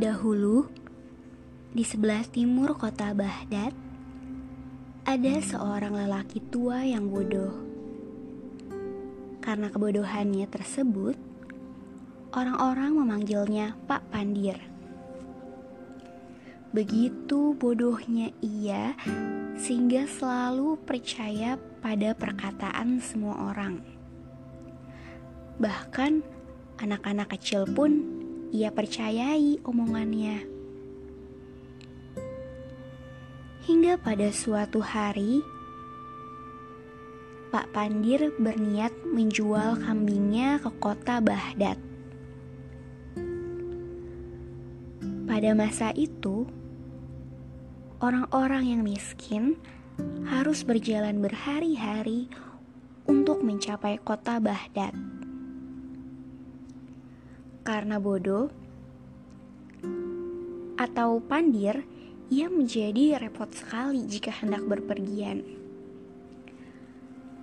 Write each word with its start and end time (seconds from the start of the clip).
Dahulu, 0.00 0.64
di 1.76 1.84
sebelah 1.84 2.24
timur 2.24 2.72
kota 2.72 3.12
Baghdad, 3.12 3.76
ada 5.04 5.34
seorang 5.44 5.92
lelaki 5.92 6.40
tua 6.48 6.80
yang 6.88 7.12
bodoh. 7.12 7.52
Karena 9.44 9.68
kebodohannya 9.68 10.48
tersebut, 10.48 11.20
orang-orang 12.32 12.96
memanggilnya 12.96 13.76
Pak 13.84 14.08
Pandir. 14.08 14.56
Begitu 16.72 17.52
bodohnya 17.60 18.32
ia, 18.40 18.96
sehingga 19.60 20.08
selalu 20.08 20.80
percaya 20.80 21.60
pada 21.84 22.16
perkataan 22.16 23.04
semua 23.04 23.52
orang. 23.52 23.84
Bahkan 25.60 26.24
anak-anak 26.80 27.36
kecil 27.36 27.68
pun 27.68 28.16
ia 28.50 28.74
percayai 28.74 29.62
omongannya. 29.62 30.42
Hingga 33.70 34.02
pada 34.02 34.34
suatu 34.34 34.82
hari, 34.82 35.38
Pak 37.54 37.70
Pandir 37.70 38.34
berniat 38.38 38.90
menjual 39.06 39.78
kambingnya 39.82 40.58
ke 40.58 40.70
kota 40.82 41.22
Baghdad. 41.22 41.78
Pada 45.30 45.50
masa 45.54 45.94
itu, 45.94 46.50
orang-orang 48.02 48.74
yang 48.74 48.82
miskin 48.82 49.54
harus 50.26 50.66
berjalan 50.66 51.22
berhari-hari 51.22 52.26
untuk 53.06 53.42
mencapai 53.46 53.98
kota 54.02 54.42
Baghdad. 54.42 55.19
Karena 57.60 58.00
bodoh 58.00 58.48
atau 60.80 61.20
pandir, 61.20 61.84
ia 62.32 62.48
menjadi 62.48 63.20
repot 63.20 63.52
sekali 63.52 64.08
jika 64.08 64.32
hendak 64.32 64.64
berpergian. 64.64 65.44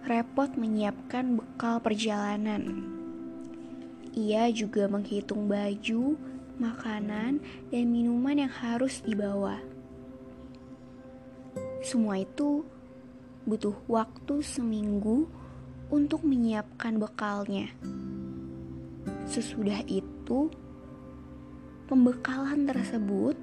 Repot 0.10 0.50
menyiapkan 0.58 1.38
bekal 1.38 1.78
perjalanan. 1.78 2.88
Ia 4.18 4.50
juga 4.50 4.90
menghitung 4.90 5.46
baju, 5.46 6.18
makanan, 6.58 7.38
dan 7.70 7.86
minuman 7.86 8.42
yang 8.42 8.54
harus 8.64 9.06
dibawa. 9.06 9.62
Semua 11.86 12.18
itu 12.18 12.66
butuh 13.46 13.78
waktu 13.86 14.42
seminggu 14.42 15.30
untuk 15.94 16.26
menyiapkan 16.26 16.98
bekalnya. 16.98 17.70
Sesudah 19.28 19.84
itu, 19.92 20.48
pembekalan 21.92 22.64
tersebut 22.64 23.36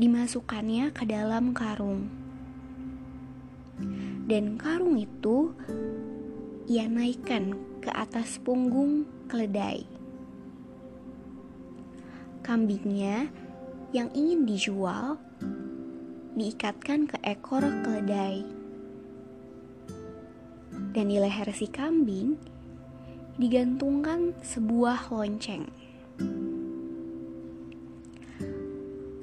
dimasukkannya 0.00 0.88
ke 0.96 1.04
dalam 1.04 1.52
karung. 1.52 2.08
Dan 4.24 4.56
karung 4.56 4.96
itu 4.96 5.52
ia 6.64 6.88
naikkan 6.88 7.52
ke 7.84 7.92
atas 7.92 8.40
punggung 8.40 9.04
keledai. 9.28 9.84
Kambingnya 12.40 13.28
yang 13.92 14.08
ingin 14.16 14.48
dijual 14.48 15.20
diikatkan 16.40 17.04
ke 17.04 17.20
ekor 17.20 17.60
keledai. 17.84 18.48
Dan 20.96 21.12
di 21.12 21.20
leher 21.20 21.52
si 21.52 21.68
kambing 21.68 22.49
digantungkan 23.40 24.36
sebuah 24.44 25.08
lonceng. 25.08 25.64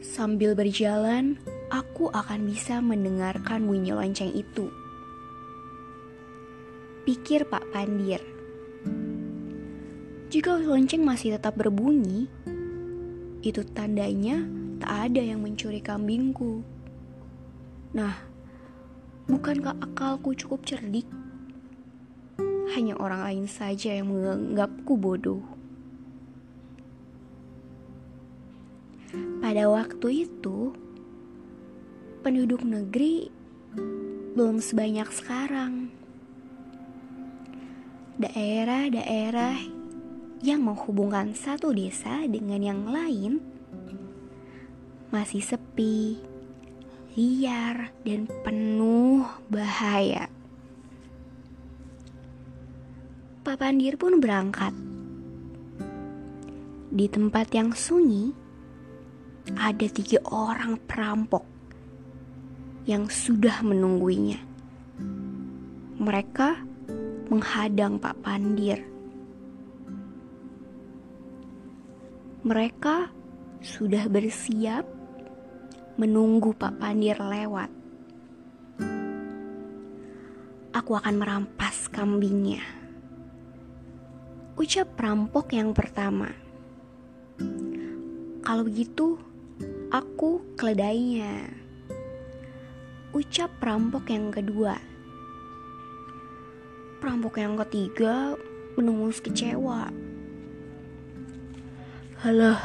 Sambil 0.01 0.57
berjalan, 0.57 1.37
aku 1.69 2.09
akan 2.09 2.49
bisa 2.49 2.81
mendengarkan 2.81 3.69
bunyi 3.69 3.93
lonceng 3.93 4.33
itu. 4.33 4.73
Pikir 7.05 7.45
Pak 7.45 7.69
Pandir. 7.69 8.25
Jika 10.33 10.57
lonceng 10.65 11.05
masih 11.05 11.37
tetap 11.37 11.53
berbunyi, 11.53 12.25
itu 13.45 13.61
tandanya 13.69 14.41
tak 14.81 15.13
ada 15.13 15.21
yang 15.21 15.45
mencuri 15.45 15.77
kambingku. 15.77 16.65
Nah, 17.93 18.17
bukankah 19.29 19.77
akalku 19.77 20.33
cukup 20.33 20.65
cerdik? 20.65 21.05
Hanya 22.75 22.99
orang 22.99 23.23
lain 23.23 23.45
saja 23.47 23.95
yang 23.95 24.11
menganggapku 24.11 24.99
bodoh. 24.99 25.43
Pada 29.39 29.71
waktu 29.71 30.27
itu, 30.27 30.75
penduduk 32.25 32.67
negeri 32.67 33.31
belum 34.35 34.59
sebanyak 34.59 35.07
sekarang. 35.15 35.89
Daerah-daerah 38.19 39.57
yang 40.45 40.61
menghubungkan 40.61 41.33
satu 41.33 41.73
desa 41.73 42.27
dengan 42.29 42.61
yang 42.61 42.81
lain 42.85 43.41
masih 45.09 45.41
sepi, 45.41 46.19
liar, 47.15 47.95
dan 48.03 48.29
penuh 48.45 49.25
bahaya. 49.47 50.29
Pak 53.47 53.63
Pandir 53.63 53.95
pun 53.95 54.19
berangkat. 54.19 54.75
Di 56.91 57.07
tempat 57.07 57.47
yang 57.55 57.71
sunyi, 57.71 58.35
ada 59.55 59.87
tiga 59.87 60.19
orang 60.27 60.75
perampok 60.83 61.47
yang 62.83 63.07
sudah 63.07 63.63
menungguinya. 63.63 64.43
Mereka 65.95 66.59
menghadang 67.31 67.95
Pak 68.03 68.19
Pandir. 68.19 68.83
Mereka 72.43 73.07
sudah 73.63 74.11
bersiap 74.11 74.83
menunggu 75.95 76.51
Pak 76.51 76.83
Pandir 76.83 77.15
lewat. 77.15 77.71
Aku 80.75 80.99
akan 80.99 81.15
merampas 81.15 81.87
kambingnya. 81.87 82.76
Ucap 84.57 84.97
perampok 84.97 85.53
yang 85.53 85.69
pertama. 85.69 86.33
Kalau 88.41 88.65
begitu, 88.65 89.21
aku 89.93 90.41
keledainya. 90.57 91.45
Ucap 93.13 93.53
perampok 93.61 94.09
yang 94.09 94.33
kedua. 94.33 94.81
Perampok 96.97 97.37
yang 97.37 97.53
ketiga 97.61 98.33
menungus 98.73 99.21
kecewa. 99.21 99.93
Halah, 102.25 102.57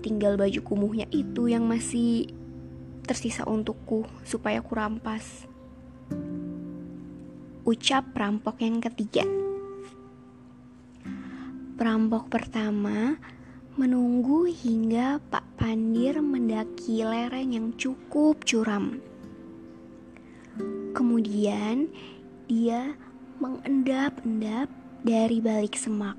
tinggal 0.00 0.40
baju 0.40 0.60
kumuhnya 0.64 1.04
itu 1.12 1.44
yang 1.44 1.68
masih 1.68 2.32
tersisa 3.04 3.44
untukku 3.44 4.08
supaya 4.24 4.64
ku 4.64 4.72
rampas. 4.72 5.44
Ucap 7.68 8.16
perampok 8.16 8.64
yang 8.64 8.80
ketiga. 8.80 9.45
Perampok 11.76 12.32
pertama 12.32 13.20
menunggu 13.76 14.48
hingga 14.48 15.20
Pak 15.28 15.60
Pandir 15.60 16.24
mendaki 16.24 17.04
lereng 17.04 17.52
yang 17.52 17.68
cukup 17.76 18.40
curam. 18.48 18.96
Kemudian 20.96 21.92
dia 22.48 22.96
mengendap-endap 23.44 24.72
dari 25.04 25.36
balik 25.44 25.76
semak. 25.76 26.16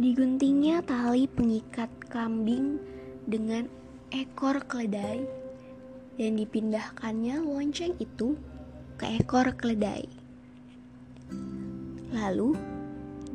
Diguntingnya 0.00 0.80
tali 0.88 1.28
pengikat 1.28 1.92
kambing 2.08 2.80
dengan 3.28 3.68
ekor 4.08 4.56
keledai 4.64 5.20
dan 6.16 6.32
dipindahkannya 6.32 7.44
lonceng 7.44 7.92
itu 8.00 8.40
ke 8.96 9.20
ekor 9.20 9.52
keledai. 9.52 10.17
Lalu 12.08 12.56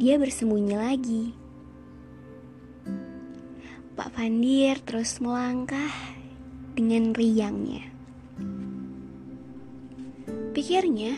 dia 0.01 0.17
bersembunyi 0.17 0.73
lagi. 0.73 1.23
Pak 3.93 4.09
Fandir 4.17 4.81
terus 4.81 5.21
melangkah 5.21 5.93
dengan 6.73 7.13
riangnya. 7.13 7.85
Pikirnya, 10.57 11.13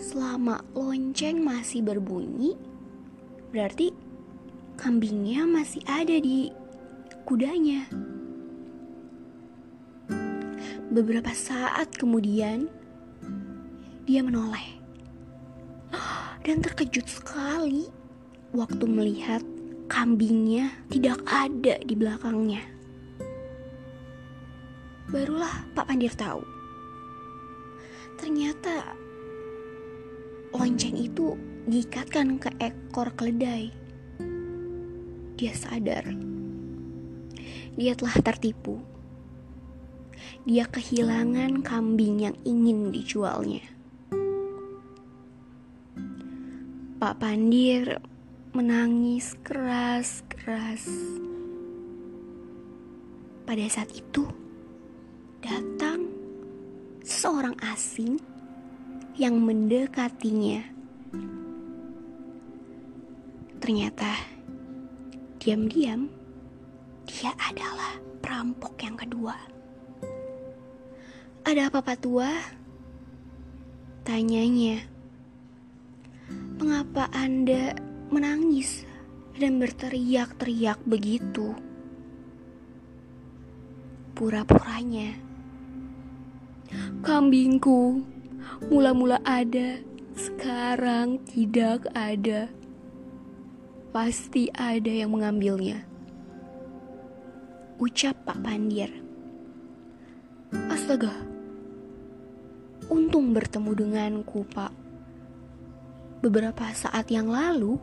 selama 0.00 0.64
lonceng 0.72 1.44
masih 1.44 1.84
berbunyi, 1.84 2.56
berarti 3.52 3.92
kambingnya 4.80 5.44
masih 5.44 5.84
ada 5.84 6.16
di 6.16 6.48
kudanya. 7.28 7.84
Beberapa 10.88 11.32
saat 11.36 11.92
kemudian, 11.96 12.72
dia 14.08 14.24
menoleh 14.24 14.83
dan 16.44 16.60
terkejut 16.60 17.08
sekali 17.08 17.88
waktu 18.52 18.84
melihat 18.84 19.40
kambingnya 19.88 20.68
tidak 20.92 21.24
ada 21.24 21.80
di 21.80 21.96
belakangnya. 21.96 22.60
Barulah 25.08 25.64
Pak 25.72 25.88
Pandir 25.88 26.12
tahu. 26.12 26.44
Ternyata 28.20 28.92
lonceng 30.52 31.00
itu 31.00 31.32
diikatkan 31.64 32.36
ke 32.36 32.52
ekor 32.60 33.08
keledai. 33.16 33.72
Dia 35.40 35.52
sadar. 35.56 36.04
Dia 37.74 37.96
telah 37.96 38.16
tertipu. 38.20 38.84
Dia 40.44 40.68
kehilangan 40.68 41.64
kambing 41.64 42.28
yang 42.28 42.36
ingin 42.44 42.92
dijualnya. 42.92 43.73
Pak 47.14 47.30
Pandir 47.30 48.02
menangis 48.58 49.38
keras-keras. 49.46 50.82
Pada 53.46 53.62
saat 53.70 53.86
itu, 53.94 54.26
datang 55.38 56.10
seorang 57.06 57.54
asing 57.70 58.18
yang 59.14 59.38
mendekatinya. 59.38 60.66
Ternyata, 63.62 64.10
diam-diam, 65.38 66.10
dia 67.06 67.30
adalah 67.46 67.94
perampok 68.26 68.74
yang 68.82 68.98
kedua. 68.98 69.38
Ada 71.46 71.70
apa, 71.70 71.78
Pak 71.78 71.98
Tua? 72.02 72.34
Tanyanya. 74.02 74.93
Mengapa 76.54 77.10
Anda 77.10 77.74
menangis 78.14 78.86
dan 79.34 79.58
berteriak-teriak 79.58 80.78
begitu. 80.86 81.50
Pura-puranya, 84.14 85.18
kambingku 87.02 88.06
mula-mula 88.70 89.18
ada, 89.26 89.82
sekarang 90.14 91.18
tidak 91.26 91.90
ada. 91.90 92.46
Pasti 93.90 94.46
ada 94.54 94.90
yang 94.94 95.10
mengambilnya. 95.10 95.82
Ucap 97.82 98.14
Pak 98.22 98.38
Pandir. 98.46 98.94
Astaga, 100.70 101.10
untung 102.86 103.34
bertemu 103.34 103.70
denganku, 103.74 104.46
Pak. 104.54 104.83
Beberapa 106.24 106.72
saat 106.72 107.12
yang 107.12 107.28
lalu, 107.28 107.76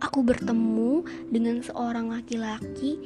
aku 0.00 0.24
bertemu 0.24 1.04
dengan 1.28 1.60
seorang 1.60 2.08
laki-laki 2.08 2.96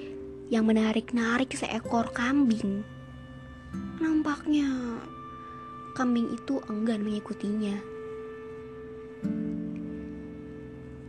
yang 0.54 0.70
menarik-narik 0.70 1.50
seekor 1.50 2.14
kambing. 2.14 2.86
Nampaknya 3.98 4.70
kambing 5.98 6.30
itu 6.30 6.62
enggan 6.70 7.02
mengikutinya. 7.02 7.74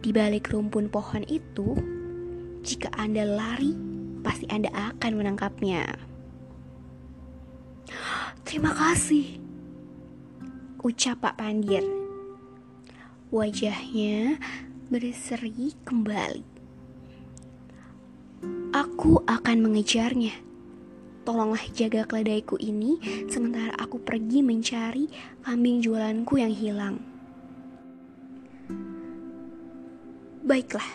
Di 0.02 0.10
balik 0.10 0.50
rumpun 0.50 0.90
pohon 0.90 1.22
itu, 1.30 1.78
jika 2.66 2.90
Anda 2.98 3.22
lari, 3.22 3.78
pasti 4.26 4.50
Anda 4.50 4.74
akan 4.74 5.14
menangkapnya. 5.14 5.86
Terima 8.50 8.74
kasih, 8.74 9.38
ucap 10.82 11.22
Pak 11.22 11.38
Pandir. 11.38 11.97
Wajahnya 13.28 14.40
berseri 14.88 15.76
kembali. 15.84 16.48
Aku 18.72 19.20
akan 19.28 19.68
mengejarnya. 19.68 20.32
Tolonglah 21.28 21.60
jaga 21.76 22.08
keledaiku 22.08 22.56
ini 22.56 22.96
sementara 23.28 23.76
aku 23.76 24.00
pergi 24.00 24.40
mencari 24.40 25.12
kambing 25.44 25.84
jualanku 25.84 26.40
yang 26.40 26.56
hilang. 26.56 27.04
Baiklah, 30.48 30.88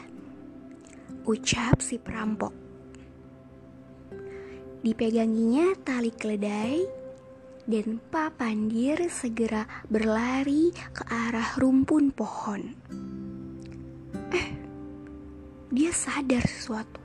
ucap 1.28 1.84
si 1.84 2.00
perampok. 2.00 2.56
Dipeganginya 4.80 5.76
tali 5.84 6.08
keledai 6.08 7.01
dan 7.62 8.02
Pak 8.10 8.42
Pandir 8.42 9.06
segera 9.06 9.70
berlari 9.86 10.74
ke 10.74 11.06
arah 11.06 11.54
rumpun 11.62 12.10
pohon. 12.10 12.74
Eh, 14.34 14.48
dia 15.70 15.94
sadar 15.94 16.42
sesuatu. 16.42 16.98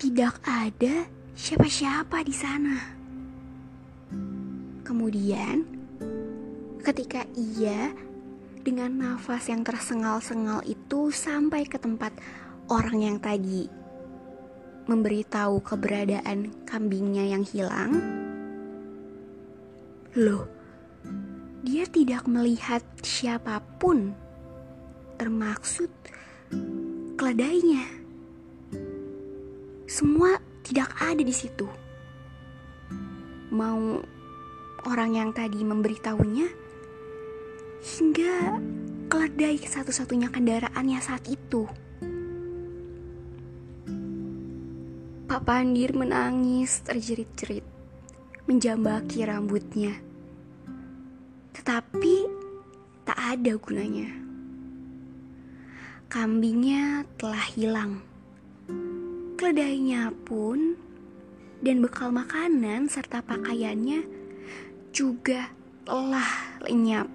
Tidak 0.00 0.34
ada 0.48 1.04
siapa-siapa 1.36 2.24
di 2.24 2.32
sana. 2.32 2.76
Kemudian, 4.80 5.60
ketika 6.80 7.28
ia 7.36 7.92
dengan 8.64 8.96
nafas 8.96 9.52
yang 9.52 9.60
tersengal-sengal 9.60 10.64
itu 10.64 11.12
sampai 11.12 11.68
ke 11.68 11.76
tempat 11.76 12.16
orang 12.72 13.04
yang 13.04 13.18
tadi 13.20 13.68
memberitahu 14.88 15.60
keberadaan 15.60 16.50
kambingnya 16.64 17.36
yang 17.36 17.44
hilang, 17.44 18.00
loh, 20.18 20.50
dia 21.62 21.86
tidak 21.86 22.26
melihat 22.26 22.82
siapa 22.98 23.62
pun 23.78 24.10
termaksud 25.20 25.92
keledainya. 27.14 27.86
Semua 29.86 30.38
tidak 30.66 30.90
ada 30.98 31.22
di 31.22 31.34
situ. 31.34 31.66
Mau 33.54 34.02
orang 34.86 35.10
yang 35.14 35.30
tadi 35.30 35.62
memberitahunya, 35.62 36.48
hingga 37.80 38.34
keledai 39.10 39.58
satu-satunya 39.62 40.30
kendaraannya 40.30 40.98
saat 41.02 41.26
itu. 41.26 41.66
Pak 45.30 45.46
Pandir 45.46 45.94
menangis 45.94 46.82
terjerit-jerit, 46.82 47.62
menjambaki 48.50 49.22
rambutnya. 49.22 49.94
Tetapi 51.54 52.14
tak 53.06 53.18
ada 53.38 53.54
gunanya 53.54 54.20
kambingnya 56.10 57.06
telah 57.14 57.46
hilang. 57.54 58.02
Keledainya 59.38 60.10
pun 60.26 60.74
dan 61.62 61.78
bekal 61.78 62.10
makanan 62.10 62.90
serta 62.90 63.22
pakaiannya 63.22 64.02
juga 64.90 65.54
telah 65.86 66.58
lenyap. 66.66 67.06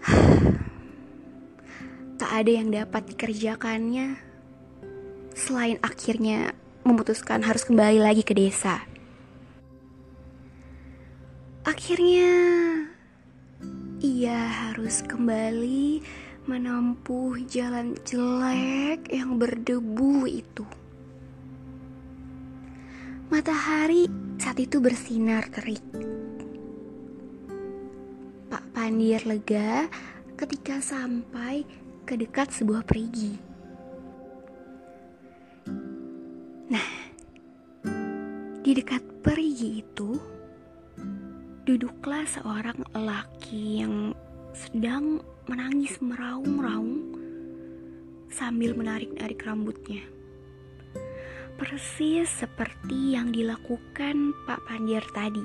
Tak 2.20 2.44
ada 2.44 2.52
yang 2.52 2.68
dapat 2.68 3.16
dikerjakannya 3.16 4.12
selain 5.32 5.80
akhirnya 5.80 6.52
memutuskan 6.84 7.44
harus 7.44 7.64
kembali 7.66 8.00
lagi 8.00 8.22
ke 8.24 8.32
desa. 8.32 8.84
Akhirnya 11.66 12.32
ia 14.00 14.40
harus 14.48 15.04
kembali 15.04 16.00
menempuh 16.48 17.36
jalan 17.44 17.92
jelek 18.08 19.12
yang 19.12 19.36
berdebu 19.36 20.24
itu. 20.24 20.64
Matahari 23.28 24.08
saat 24.40 24.58
itu 24.58 24.80
bersinar 24.80 25.46
terik. 25.52 25.84
Pak 28.50 28.64
Pandir 28.74 29.22
lega 29.28 29.86
ketika 30.34 30.80
sampai 30.80 31.62
ke 32.08 32.16
dekat 32.16 32.50
sebuah 32.50 32.82
perigi. 32.82 33.49
Nah, 36.70 36.86
Di 38.62 38.78
dekat 38.78 39.02
perigi 39.26 39.82
itu, 39.82 40.14
duduklah 41.66 42.22
seorang 42.22 42.78
lelaki 42.94 43.82
yang 43.82 44.14
sedang 44.54 45.18
menangis 45.50 45.98
meraung-raung 45.98 47.10
sambil 48.30 48.78
menarik-narik 48.78 49.42
rambutnya. 49.42 50.06
Persis 51.58 52.30
seperti 52.30 53.18
yang 53.18 53.34
dilakukan 53.34 54.30
Pak 54.46 54.62
Pandir 54.70 55.02
tadi. 55.10 55.42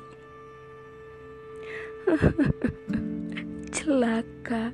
Celaka. 3.73 4.69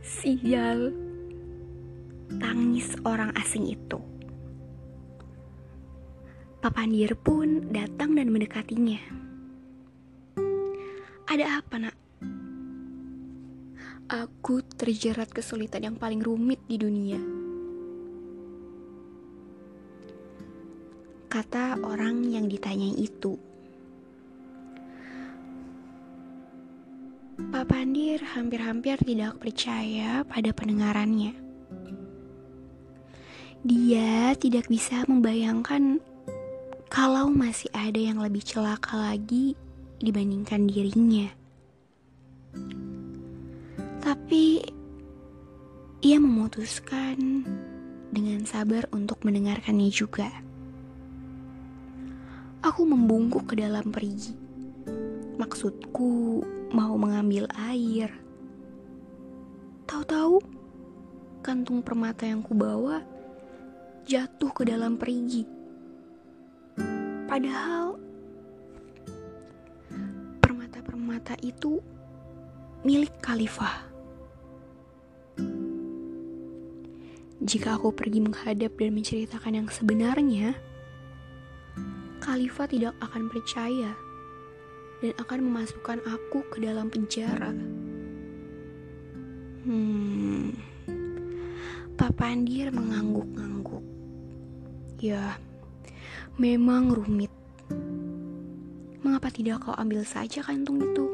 Sial. 0.00 0.96
Tangis 2.40 2.96
orang 3.04 3.36
asing 3.36 3.68
itu. 3.68 4.09
Pak 6.60 6.76
Pandir 6.76 7.16
pun 7.16 7.72
datang 7.72 8.12
dan 8.12 8.28
mendekatinya. 8.28 9.00
Ada 11.24 11.64
apa, 11.64 11.74
Nak? 11.80 11.96
Aku 14.12 14.60
terjerat 14.76 15.32
kesulitan 15.32 15.88
yang 15.88 15.96
paling 15.96 16.20
rumit 16.20 16.60
di 16.68 16.76
dunia. 16.76 17.16
Kata 21.32 21.80
orang 21.80 22.28
yang 22.28 22.44
ditanyai 22.44 23.08
itu. 23.08 23.40
Pak 27.40 27.72
Pandir 27.72 28.20
hampir-hampir 28.36 29.00
tidak 29.00 29.40
percaya 29.40 30.28
pada 30.28 30.52
pendengarannya. 30.52 31.32
Dia 33.64 34.36
tidak 34.36 34.68
bisa 34.68 35.08
membayangkan 35.08 36.04
kalau 36.90 37.30
masih 37.30 37.70
ada 37.70 38.02
yang 38.02 38.18
lebih 38.18 38.42
celaka 38.42 38.98
lagi 38.98 39.54
dibandingkan 40.02 40.66
dirinya. 40.66 41.30
Tapi 44.02 44.58
ia 46.02 46.18
memutuskan 46.18 47.46
dengan 48.10 48.42
sabar 48.42 48.90
untuk 48.90 49.22
mendengarkannya 49.22 49.86
juga. 49.86 50.34
Aku 52.66 52.82
membungkuk 52.82 53.54
ke 53.54 53.62
dalam 53.62 53.94
perigi. 53.94 54.34
Maksudku 55.38 56.42
mau 56.74 56.98
mengambil 56.98 57.46
air. 57.70 58.10
Tahu-tahu 59.86 60.42
kantung 61.38 61.86
permata 61.86 62.26
yang 62.26 62.42
kubawa 62.42 62.98
jatuh 64.10 64.50
ke 64.50 64.66
dalam 64.66 64.98
perigi. 64.98 65.59
Padahal 67.40 67.96
permata-permata 70.44 71.40
itu 71.40 71.80
milik 72.84 73.16
Khalifah. 73.24 73.88
Jika 77.40 77.80
aku 77.80 77.96
pergi 77.96 78.20
menghadap 78.20 78.76
dan 78.76 78.92
menceritakan 78.92 79.56
yang 79.56 79.68
sebenarnya, 79.72 80.52
Khalifah 82.20 82.68
tidak 82.68 82.92
akan 83.00 83.32
percaya 83.32 83.96
dan 85.00 85.16
akan 85.16 85.40
memasukkan 85.40 86.04
aku 86.12 86.44
ke 86.52 86.60
dalam 86.60 86.92
penjara. 86.92 87.56
Hmm, 89.64 90.52
Pak 91.96 92.12
Pandir 92.20 92.68
mengangguk-angguk. 92.68 93.84
Ya, 95.00 95.40
memang 96.40 96.96
rumit. 96.96 97.29
Tidak 99.40 99.56
kau 99.56 99.72
ambil 99.72 100.04
saja 100.04 100.44
kantung 100.44 100.84
itu? 100.84 101.08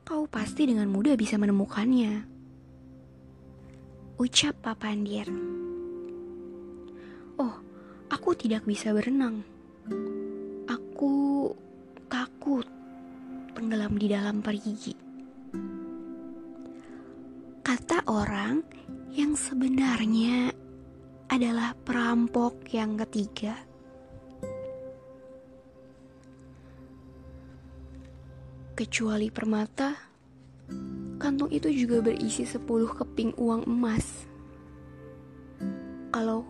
Kau 0.00 0.24
pasti 0.24 0.64
dengan 0.64 0.88
mudah 0.88 1.12
bisa 1.12 1.36
menemukannya 1.36 2.24
ucap 4.16 4.56
Papandir. 4.64 5.28
Oh, 7.36 7.52
aku 8.08 8.32
tidak 8.32 8.64
bisa 8.64 8.96
berenang. 8.96 9.44
Aku 10.64 11.52
takut 12.08 12.64
tenggelam 13.52 13.92
di 14.00 14.08
dalam 14.08 14.40
perigi. 14.40 14.96
Kata 17.60 18.08
orang 18.08 18.64
yang 19.12 19.36
sebenarnya 19.36 20.48
adalah 21.28 21.76
perampok 21.76 22.72
yang 22.72 22.96
ketiga. 23.04 23.71
Kecuali 28.82 29.30
permata, 29.30 29.94
Kantung 31.22 31.54
itu 31.54 31.70
juga 31.70 32.02
berisi 32.02 32.42
10 32.42 32.66
keping 32.66 33.30
uang 33.38 33.62
emas. 33.70 34.26
Kalau 36.10 36.42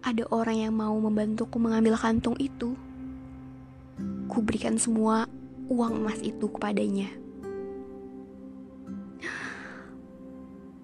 ada 0.00 0.24
orang 0.32 0.64
yang 0.64 0.72
mau 0.72 0.96
membantuku 0.96 1.60
mengambil 1.60 1.92
kantung 1.92 2.40
itu, 2.40 2.72
ku 4.32 4.40
berikan 4.40 4.80
semua 4.80 5.28
uang 5.68 6.00
emas 6.00 6.16
itu 6.24 6.48
kepadanya. 6.48 7.12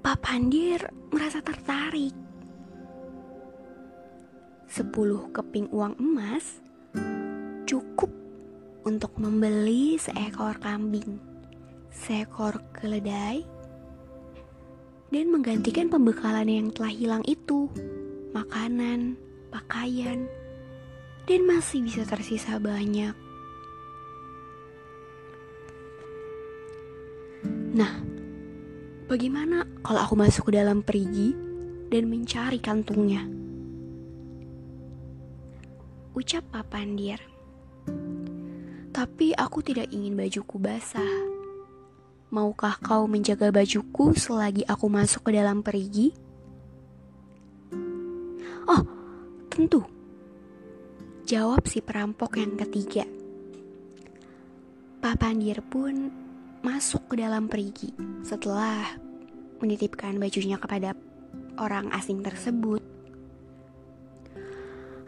Pak 0.04 0.20
Pandir 0.20 0.84
merasa 1.08 1.40
tertarik. 1.40 2.12
Sepuluh 4.68 5.32
keping 5.32 5.72
uang 5.72 5.96
emas 5.96 6.60
cukup 7.64 8.23
untuk 8.84 9.16
membeli 9.16 9.96
seekor 9.96 10.60
kambing 10.60 11.34
seekor 11.94 12.58
keledai, 12.74 13.46
dan 15.14 15.30
menggantikan 15.30 15.86
pembekalan 15.86 16.50
yang 16.50 16.68
telah 16.74 16.90
hilang 16.90 17.24
itu, 17.24 17.70
makanan, 18.34 19.14
pakaian, 19.54 20.26
dan 21.30 21.40
masih 21.46 21.86
bisa 21.86 22.02
tersisa 22.02 22.58
banyak. 22.58 23.14
Nah, 27.74 28.02
bagaimana 29.06 29.66
kalau 29.86 30.02
aku 30.02 30.14
masuk 30.18 30.50
ke 30.50 30.58
dalam 30.58 30.82
perigi 30.82 31.34
dan 31.90 32.10
mencari 32.10 32.58
kantungnya? 32.58 33.22
Ucap 36.14 36.46
Papandir. 36.50 37.33
Tapi 38.94 39.34
aku 39.34 39.58
tidak 39.58 39.90
ingin 39.90 40.14
bajuku 40.14 40.54
basah. 40.62 41.34
Maukah 42.30 42.78
kau 42.78 43.10
menjaga 43.10 43.50
bajuku 43.50 44.14
selagi 44.14 44.62
aku 44.70 44.86
masuk 44.86 45.26
ke 45.26 45.30
dalam 45.34 45.66
perigi? 45.66 46.14
Oh, 48.70 48.82
tentu. 49.50 49.82
Jawab 51.26 51.66
si 51.66 51.82
perampok 51.82 52.38
yang 52.38 52.54
ketiga. 52.54 53.02
Pak 55.02 55.18
Pandir 55.18 55.58
pun 55.66 56.14
masuk 56.62 57.10
ke 57.10 57.18
dalam 57.18 57.50
perigi 57.50 57.90
setelah 58.22 58.94
menitipkan 59.58 60.22
bajunya 60.22 60.54
kepada 60.54 60.94
orang 61.58 61.90
asing 61.90 62.22
tersebut. 62.22 62.78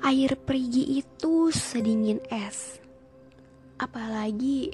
Air 0.03 0.35
perigi 0.43 1.03
itu 1.03 1.55
sedingin 1.55 2.19
es. 2.35 2.86
Apalagi 3.77 4.73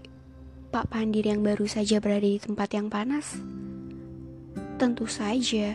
Pak 0.71 0.95
Pandir 0.95 1.27
yang 1.27 1.43
baru 1.43 1.67
saja 1.67 1.99
berada 1.99 2.23
di 2.23 2.39
tempat 2.39 2.71
yang 2.71 2.87
panas? 2.87 3.35
Tentu 4.79 5.11
saja, 5.11 5.75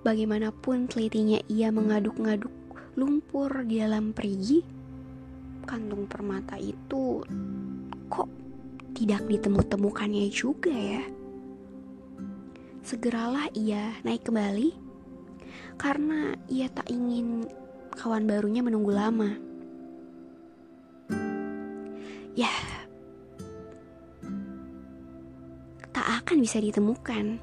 bagaimanapun 0.00 0.88
telitinya 0.88 1.36
ia 1.52 1.68
mengaduk-ngaduk 1.68 2.52
lumpur 2.96 3.60
di 3.68 3.84
dalam 3.84 4.16
perigi, 4.16 4.64
kantung 5.68 6.08
permata 6.08 6.56
itu 6.56 7.20
kok 8.08 8.30
tidak 8.96 9.28
ditemu-temukannya 9.28 10.24
juga 10.32 10.72
ya? 10.72 11.04
Segeralah 12.80 13.52
ia 13.52 14.00
naik 14.00 14.24
kembali 14.24 14.72
karena 15.76 16.32
ia 16.48 16.72
tak 16.72 16.88
ingin 16.88 17.44
kawan 17.92 18.24
barunya 18.24 18.64
menunggu 18.64 18.96
lama. 18.96 19.45
Ya, 22.36 22.52
akan 26.26 26.42
bisa 26.42 26.58
ditemukan. 26.58 27.38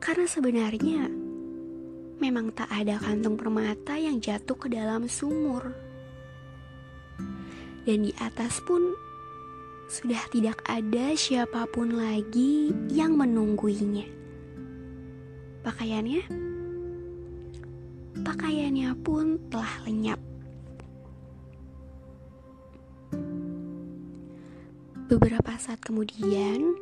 Karena 0.00 0.26
sebenarnya 0.26 1.06
memang 2.16 2.50
tak 2.50 2.66
ada 2.72 2.96
kantung 2.96 3.36
permata 3.36 3.94
yang 3.94 4.18
jatuh 4.24 4.56
ke 4.56 4.72
dalam 4.72 5.04
sumur. 5.04 5.76
Dan 7.86 8.08
di 8.08 8.12
atas 8.18 8.58
pun 8.64 8.82
sudah 9.86 10.18
tidak 10.34 10.58
ada 10.66 11.14
siapa 11.14 11.68
pun 11.70 11.94
lagi 11.94 12.74
yang 12.90 13.14
menungguinya. 13.14 14.08
Pakaiannya 15.62 16.22
pakaiannya 18.26 18.90
pun 19.06 19.38
telah 19.52 19.86
lenyap. 19.86 20.25
Beberapa 25.06 25.54
saat 25.54 25.78
kemudian, 25.86 26.74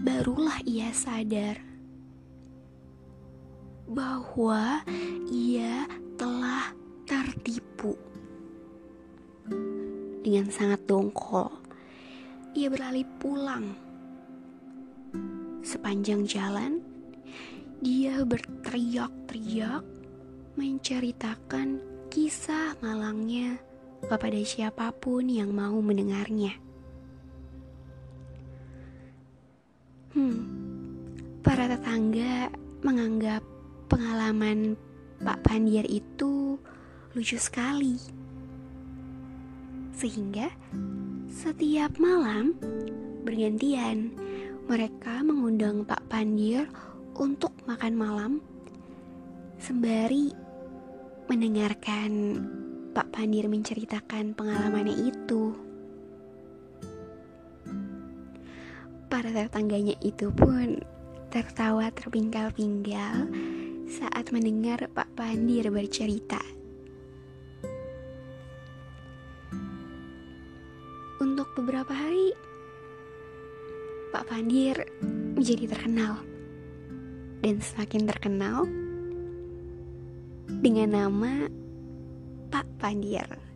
barulah 0.00 0.56
ia 0.64 0.88
sadar 0.96 1.60
bahwa 3.84 4.80
ia 5.28 5.84
telah 6.16 6.72
tertipu. 7.04 8.00
Dengan 10.24 10.48
sangat 10.48 10.88
dongkol, 10.88 11.52
ia 12.56 12.72
beralih 12.72 13.04
pulang. 13.20 13.76
Sepanjang 15.60 16.24
jalan, 16.24 16.80
dia 17.84 18.24
berteriak-teriak 18.24 19.84
menceritakan 20.56 21.76
kisah 22.08 22.72
malangnya 22.80 23.60
kepada 24.08 24.40
siapa 24.40 24.96
pun 24.96 25.28
yang 25.28 25.52
mau 25.52 25.76
mendengarnya. 25.84 26.56
Hmm, 30.16 30.48
para 31.44 31.68
tetangga 31.68 32.48
menganggap 32.80 33.44
pengalaman 33.84 34.72
Pak 35.20 35.44
Pandiar 35.44 35.84
itu 35.84 36.56
lucu 37.12 37.36
sekali. 37.36 38.00
Sehingga 39.92 40.48
setiap 41.28 42.00
malam 42.00 42.56
bergantian 43.28 44.08
mereka 44.64 45.20
mengundang 45.20 45.84
Pak 45.84 46.08
Pandir 46.08 46.64
untuk 47.12 47.52
makan 47.68 47.92
malam 47.92 48.32
sembari 49.60 50.32
mendengarkan 51.28 52.40
Pak 52.96 53.12
Pandir 53.12 53.52
menceritakan 53.52 54.32
pengalamannya 54.32 54.96
itu. 54.96 55.65
Para 59.06 59.30
tetangganya 59.30 59.94
itu 60.02 60.34
pun 60.34 60.82
tertawa 61.30 61.94
terpinggal-pinggal 61.94 63.30
saat 63.86 64.34
mendengar 64.34 64.82
Pak 64.90 65.14
Pandir 65.14 65.70
bercerita. 65.70 66.42
Untuk 71.22 71.46
beberapa 71.54 71.94
hari, 71.94 72.34
Pak 74.10 74.26
Pandir 74.26 74.74
menjadi 75.38 75.70
terkenal 75.70 76.26
dan 77.46 77.62
semakin 77.62 78.02
terkenal 78.10 78.66
dengan 80.66 80.88
nama 80.90 81.46
Pak 82.50 82.66
Pandir. 82.82 83.55